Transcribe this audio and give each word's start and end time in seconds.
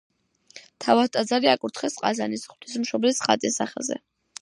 თავად 0.85 1.11
ტაძარი 1.17 1.51
აკურთხეს 1.53 1.99
ყაზანის 2.01 2.49
ღვთისმშობლის 2.55 3.25
ხატის 3.29 3.63
სახელზე. 3.65 4.05